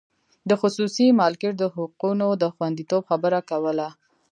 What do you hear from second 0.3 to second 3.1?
د خصوصي مالکیت د حقونو د خوندیتوب